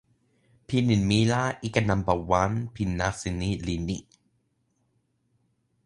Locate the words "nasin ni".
2.97-3.49